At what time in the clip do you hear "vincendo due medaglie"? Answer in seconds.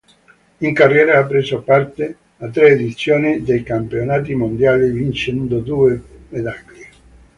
4.89-6.87